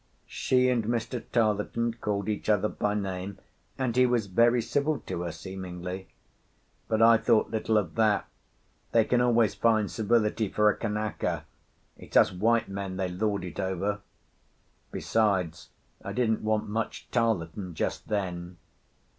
[0.25, 1.23] She and Mr.
[1.31, 3.37] Tarleton called each other by name,
[3.77, 6.07] and he was very civil to her seemingly.
[6.87, 8.27] But I thought little of that;
[8.93, 11.45] they can always find civility for a Kanaka,
[11.99, 14.01] it's us white men they lord it over.
[14.91, 15.69] Besides,
[16.03, 18.57] I didn't want much Tarleton just then.